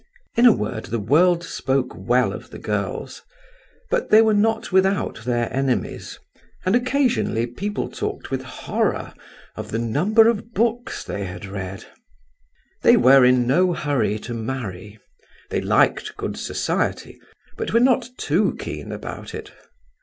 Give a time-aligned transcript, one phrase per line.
[0.35, 3.21] In a word, the world spoke well of the girls;
[3.91, 6.17] but they were not without their enemies,
[6.65, 9.13] and occasionally people talked with horror
[9.55, 11.85] of the number of books they had read.
[12.81, 14.97] They were in no hurry to marry.
[15.51, 17.19] They liked good society,
[17.55, 19.51] but were not too keen about it.